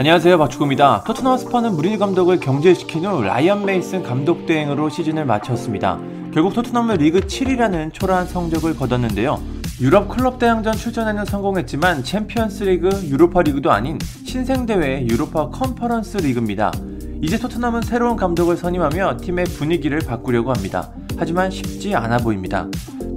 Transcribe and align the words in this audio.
안녕하세요 0.00 0.38
박주구입니다. 0.38 1.04
토트넘 1.04 1.36
스퍼스는 1.36 1.74
무리뉴 1.76 1.98
감독을 1.98 2.40
경질시킨 2.40 3.04
후 3.04 3.20
라이언 3.20 3.66
메이슨 3.66 4.02
감독 4.02 4.46
대행으로 4.46 4.88
시즌을 4.88 5.26
마쳤습니다. 5.26 5.98
결국 6.32 6.54
토트넘은 6.54 6.96
리그 6.96 7.20
7위라는 7.20 7.92
초라한 7.92 8.26
성적을 8.26 8.78
거뒀는데요. 8.78 9.38
유럽 9.78 10.08
클럽 10.08 10.38
대항전 10.38 10.72
출전에는 10.72 11.26
성공했지만 11.26 12.02
챔피언스 12.02 12.64
리그, 12.64 12.88
유로파 13.10 13.42
리그도 13.42 13.70
아닌 13.70 13.98
신생 14.24 14.64
대회 14.64 15.06
유로파 15.06 15.50
컨퍼런스 15.50 16.16
리그입니다. 16.16 16.72
이제 17.20 17.38
토트넘은 17.38 17.82
새로운 17.82 18.16
감독을 18.16 18.56
선임하며 18.56 19.18
팀의 19.18 19.44
분위기를 19.58 19.98
바꾸려고 19.98 20.50
합니다. 20.50 20.88
하지만 21.18 21.50
쉽지 21.50 21.94
않아 21.94 22.16
보입니다. 22.16 22.66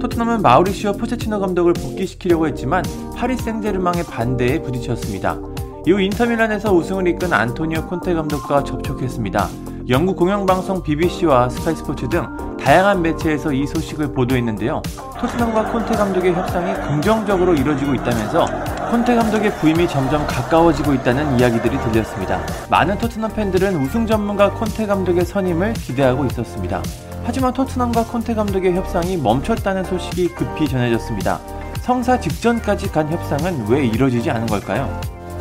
토트넘은 0.02 0.42
마우리시오 0.42 0.92
포체티노 0.92 1.40
감독을 1.40 1.72
복귀시키려고 1.72 2.46
했지만 2.46 2.84
파리 3.16 3.38
생제르맹의 3.38 4.04
반대에 4.04 4.60
부딪혔습니다. 4.60 5.53
이후 5.86 6.00
인터밀란에서 6.00 6.72
우승을 6.72 7.06
이끈 7.08 7.32
안토니오 7.32 7.86
콘테 7.86 8.14
감독과 8.14 8.64
접촉했습니다. 8.64 9.48
영국 9.90 10.16
공영방송 10.16 10.82
BBC와 10.82 11.50
스카이스포츠 11.50 12.08
등 12.08 12.26
다양한 12.56 13.02
매체에서 13.02 13.52
이 13.52 13.66
소식을 13.66 14.14
보도했는데요. 14.14 14.80
토트넘과 15.20 15.70
콘테 15.70 15.94
감독의 15.94 16.32
협상이 16.32 16.72
긍정적으로 16.88 17.52
이뤄지고 17.52 17.94
있다면서 17.94 18.46
콘테 18.90 19.14
감독의 19.16 19.52
부임이 19.56 19.86
점점 19.86 20.26
가까워지고 20.26 20.94
있다는 20.94 21.38
이야기들이 21.38 21.76
들렸습니다. 21.76 22.40
많은 22.70 22.96
토트넘 22.96 23.34
팬들은 23.34 23.76
우승 23.82 24.06
전문가 24.06 24.50
콘테 24.52 24.86
감독의 24.86 25.26
선임을 25.26 25.74
기대하고 25.74 26.24
있었습니다. 26.24 26.82
하지만 27.24 27.52
토트넘과 27.52 28.04
콘테 28.04 28.34
감독의 28.34 28.74
협상이 28.74 29.18
멈췄다는 29.18 29.84
소식이 29.84 30.28
급히 30.28 30.66
전해졌습니다. 30.66 31.38
성사 31.82 32.18
직전까지 32.18 32.90
간 32.90 33.12
협상은 33.12 33.66
왜 33.68 33.84
이뤄지지 33.84 34.30
않은 34.30 34.46
걸까요? 34.46 34.88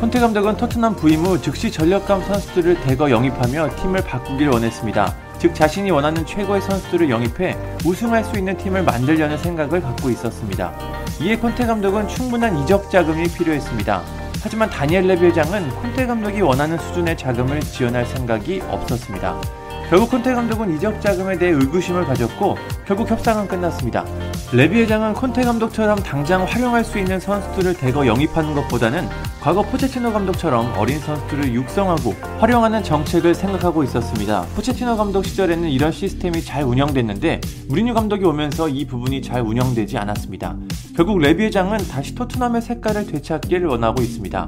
콘테 0.04 0.20
감독은 0.20 0.58
토트넘 0.58 0.98
부임 0.98 1.22
후 1.22 1.42
즉시 1.42 1.72
전력감 1.72 2.22
선수들을 2.24 2.82
대거 2.82 3.10
영입하며 3.10 3.78
팀을 3.78 4.04
바꾸길 4.04 4.50
원했습니다. 4.50 5.16
즉 5.40 5.56
자신이 5.56 5.92
원하는 5.92 6.26
최고의 6.26 6.60
선수들을 6.60 7.10
영입해 7.10 7.56
우승할 7.86 8.26
수 8.26 8.38
있는 8.38 8.58
팀을 8.58 8.84
만들려는 8.84 9.38
생각을 9.38 9.82
갖고 9.82 10.10
있었습니다. 10.10 10.74
이에 11.22 11.38
콘테 11.38 11.66
감독은 11.66 12.10
충분한 12.10 12.58
이적 12.58 12.92
자금이 12.92 13.30
필요했습니다. 13.30 14.04
하지만 14.42 14.70
다니엘 14.70 15.08
레비 15.08 15.28
회장은 15.28 15.70
콘테 15.70 16.06
감독이 16.06 16.42
원하는 16.42 16.78
수준의 16.80 17.18
자금을 17.18 17.62
지원할 17.62 18.06
생각이 18.06 18.62
없었습니다. 18.68 19.63
결국 19.90 20.10
콘테 20.10 20.34
감독은 20.34 20.76
이적 20.76 21.02
자금에 21.02 21.38
대해 21.38 21.52
의구심을 21.52 22.06
가졌고 22.06 22.58
결국 22.86 23.10
협상은 23.10 23.48
끝났습니다. 23.48 24.06
레비 24.52 24.80
회장은 24.82 25.14
콘테 25.14 25.44
감독처럼 25.44 25.98
당장 26.00 26.44
활용할 26.44 26.84
수 26.84 26.98
있는 26.98 27.20
선수들을 27.20 27.76
대거 27.76 28.08
영입하는 28.08 28.54
것보다는 28.56 29.08
과거 29.42 29.62
포체티노 29.62 30.14
감독처럼 30.14 30.74
어린 30.78 31.00
선수들을 31.00 31.54
육성하고 31.54 32.14
활용하는 32.40 32.84
정책을 32.84 33.36
생각하고 33.36 33.84
있었습니다. 33.84 34.46
포체티노 34.56 34.96
감독 34.96 35.26
시절에는 35.26 35.70
이런 35.70 35.92
시스템이 35.92 36.44
잘 36.44 36.64
운영됐는데 36.64 37.42
무리뉴 37.68 37.94
감독이 37.94 38.24
오면서 38.26 38.70
이 38.70 38.86
부분이 38.86 39.22
잘 39.22 39.42
운영되지 39.42 39.98
않았습니다. 39.98 40.56
결국 40.96 41.20
레비 41.20 41.44
회장은 41.44 41.80
다시 41.90 42.16
토트넘의 42.16 42.62
색깔을 42.62 43.06
되찾기를 43.08 43.68
원하고 43.68 44.02
있습니다. 44.02 44.48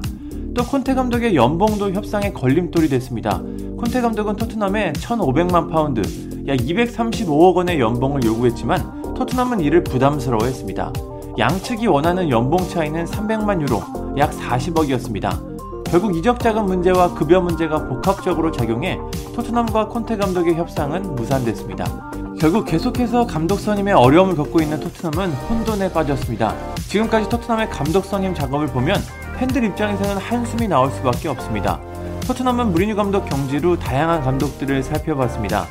또 0.56 0.64
콘테 0.64 0.94
감독의 0.95 1.36
연봉도 1.36 1.92
협상의 1.92 2.34
걸림돌이 2.34 2.88
됐습니다. 2.88 3.42
콘테 3.78 4.00
감독은 4.00 4.38
토트넘에 4.38 4.94
1,500만 4.94 5.70
파운드, 5.70 6.00
약 6.48 6.58
235억 6.58 7.56
원의 7.56 7.81
연봉을 7.81 8.23
요구했지만 8.23 9.14
토트넘은 9.16 9.59
이를 9.59 9.83
부담스러워했습니다. 9.83 10.94
양측이 11.38 11.88
원하는 11.88 12.30
연봉 12.30 12.66
차이는 12.70 13.03
300만 13.03 13.61
유로, 13.61 13.83
약 14.17 14.31
40억이었습니다. 14.31 15.83
결국 15.88 16.16
이적 16.16 16.39
자금 16.39 16.67
문제와 16.67 17.14
급여 17.16 17.42
문제가 17.42 17.89
복합적으로 17.89 18.52
작용해 18.52 18.98
토트넘과 19.36 19.89
콘테 19.89 20.16
감독의 20.16 20.56
협상은 20.56 21.16
무산됐습니다. 21.16 22.11
결국 22.39 22.64
계속해서 22.64 23.27
감독 23.27 23.60
선임에 23.60 23.92
어려움을 23.92 24.37
겪고 24.37 24.61
있는 24.61 24.80
토트넘은 24.80 25.32
혼돈에 25.33 25.92
빠졌습니다. 25.92 26.55
지금까지 26.87 27.27
토트넘의 27.27 27.70
감독 27.70 28.05
선임 28.05 28.33
작업을 28.33 28.67
보면 28.67 28.95
팬들 29.38 29.64
입장에서는 29.64 30.18
한숨이 30.18 30.68
나올 30.68 30.92
수밖에 30.92 31.28
없습니다. 31.28 31.80
토트넘은 32.28 32.72
무리뉴 32.72 32.96
감독 32.96 33.26
경질 33.26 33.68
후 33.68 33.77
다양한 33.78 34.23
감독들을 34.23 34.82
살펴봤습니다. 34.82 35.68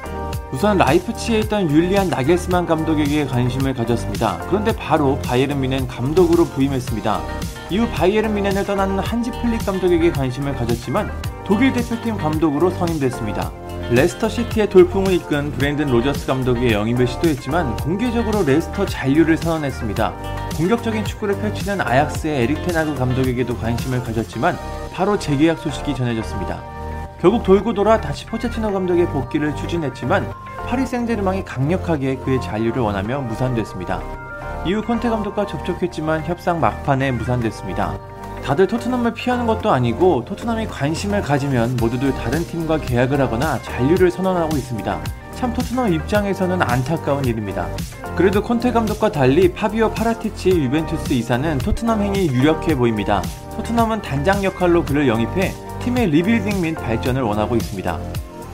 우선 0.53 0.79
라이프치히에 0.78 1.41
있던 1.41 1.69
율리안 1.69 2.09
나겔스만 2.09 2.67
감독에게 2.67 3.27
관심을 3.27 3.75
가졌습니다. 3.75 4.39
그런데 4.49 4.71
바로 4.77 5.19
바이에른 5.25 5.61
뮌헨 5.61 5.89
감독으로 5.89 6.45
부임했습니다. 6.45 7.21
이후 7.71 7.89
바이에른 7.93 8.35
뮌헨을 8.34 8.65
떠나는 8.65 9.01
한지 9.01 9.33
플릭 9.43 9.67
감독에게 9.67 10.13
관심을 10.13 10.55
가졌지만 10.55 11.11
독일 11.44 11.75
대표팀 11.75 12.16
감독으로 12.16 12.71
선임됐습니다. 12.71 13.53
레스터 13.91 14.31
시티의 14.31 14.71
돌풍을 14.71 15.12
이끈 15.12 15.53
브랜든 15.53 15.91
로저스 15.91 16.27
감독의 16.27 16.72
영입을 16.72 17.06
시도했지만 17.06 17.77
공개적으로 17.77 18.43
레스터 18.44 18.87
잔류를 18.87 19.37
선언했습니다. 19.37 20.15
공격적인 20.56 21.04
축구를 21.04 21.37
펼치는 21.37 21.83
아약스의 21.83 22.44
에릭 22.44 22.66
테나그 22.66 22.94
감독에게도 22.94 23.59
관심을 23.59 24.03
가졌지만 24.03 24.56
바로 24.94 25.19
재계약 25.19 25.59
소식이 25.59 25.94
전해졌습니다. 25.94 26.62
결국 27.21 27.43
돌고 27.43 27.75
돌아 27.75 28.00
다시 28.00 28.25
포체티노 28.25 28.72
감독의 28.72 29.06
복귀를 29.09 29.54
추진했지만 29.54 30.33
파리 30.66 30.87
생제르맹이 30.87 31.44
강력하게 31.44 32.16
그의 32.16 32.41
잔류를 32.41 32.81
원하며 32.81 33.21
무산됐습니다. 33.21 34.00
이후 34.65 34.83
콘테 34.83 35.10
감독과 35.10 35.44
접촉했지만 35.44 36.25
협상 36.25 36.59
막판에 36.59 37.12
무산됐습니다. 37.12 38.14
다들 38.44 38.66
토트넘을 38.66 39.15
피하는 39.15 39.47
것도 39.47 39.71
아니고 39.71 40.27
토트넘이 40.27 40.66
관심을 40.66 41.22
가지면 41.22 41.77
모두들 41.77 42.12
다른 42.12 42.47
팀과 42.47 42.77
계약을 42.77 43.19
하거나 43.19 43.59
잔류를 43.62 44.10
선언하고 44.10 44.55
있습니다. 44.59 45.00
참 45.34 45.55
토트넘 45.55 45.94
입장에서는 45.94 46.60
안타까운 46.60 47.25
일입니다. 47.25 47.66
그래도 48.15 48.43
콘테 48.43 48.72
감독과 48.72 49.12
달리 49.12 49.50
파비오 49.50 49.91
파라티치 49.93 50.50
유벤투스 50.50 51.15
이사는 51.15 51.56
토트넘 51.56 52.03
행이 52.03 52.27
유력해 52.28 52.77
보입니다. 52.77 53.22
토트넘은 53.56 54.03
단장 54.03 54.44
역할로 54.44 54.84
그를 54.84 55.09
영입해 55.09 55.54
팀의 55.81 56.10
리빌딩 56.10 56.60
및 56.60 56.75
발전을 56.75 57.22
원하고 57.22 57.56
있습니다. 57.56 57.99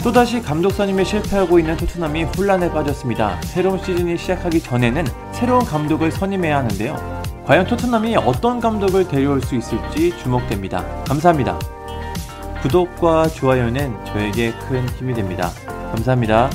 또다시 0.04 0.40
감독 0.40 0.70
선임에 0.70 1.02
실패하고 1.02 1.58
있는 1.58 1.76
토트넘이 1.76 2.24
혼란에 2.24 2.70
빠졌습니다. 2.70 3.40
새로운 3.42 3.82
시즌이 3.82 4.16
시작하기 4.16 4.62
전에는 4.62 5.04
새로운 5.32 5.64
감독을 5.64 6.12
선임해야 6.12 6.58
하는데요. 6.58 7.19
과연 7.50 7.66
토트넘이 7.66 8.14
어떤 8.14 8.60
감독을 8.60 9.08
데려올 9.08 9.42
수 9.42 9.56
있을지 9.56 10.16
주목됩니다. 10.18 10.86
감사합니다. 11.02 11.58
구독과 12.62 13.26
좋아요는 13.26 14.04
저에게 14.04 14.52
큰 14.52 14.88
힘이 14.90 15.14
됩니다. 15.14 15.50
감사합니다. 15.90 16.48